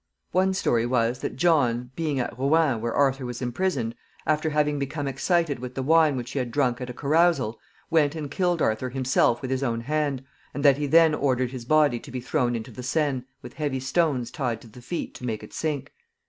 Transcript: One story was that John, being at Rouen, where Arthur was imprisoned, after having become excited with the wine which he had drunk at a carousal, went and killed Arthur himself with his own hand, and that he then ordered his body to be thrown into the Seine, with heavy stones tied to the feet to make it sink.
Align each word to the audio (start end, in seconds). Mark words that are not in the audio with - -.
One 0.31 0.55
story 0.55 0.87
was 0.87 1.19
that 1.19 1.35
John, 1.35 1.91
being 1.95 2.19
at 2.19 2.35
Rouen, 2.35 2.81
where 2.81 2.95
Arthur 2.95 3.23
was 3.23 3.39
imprisoned, 3.39 3.93
after 4.25 4.49
having 4.49 4.79
become 4.79 5.07
excited 5.07 5.59
with 5.59 5.75
the 5.75 5.83
wine 5.83 6.17
which 6.17 6.31
he 6.31 6.39
had 6.39 6.49
drunk 6.49 6.81
at 6.81 6.89
a 6.89 6.93
carousal, 6.93 7.59
went 7.91 8.15
and 8.15 8.31
killed 8.31 8.63
Arthur 8.63 8.89
himself 8.89 9.43
with 9.43 9.51
his 9.51 9.61
own 9.61 9.81
hand, 9.81 10.23
and 10.55 10.65
that 10.65 10.77
he 10.79 10.87
then 10.87 11.13
ordered 11.13 11.51
his 11.51 11.65
body 11.65 11.99
to 11.99 12.09
be 12.09 12.19
thrown 12.19 12.55
into 12.55 12.71
the 12.71 12.81
Seine, 12.81 13.25
with 13.43 13.53
heavy 13.53 13.79
stones 13.79 14.31
tied 14.31 14.59
to 14.61 14.67
the 14.67 14.81
feet 14.81 15.13
to 15.13 15.23
make 15.23 15.43
it 15.43 15.53
sink. 15.53 15.93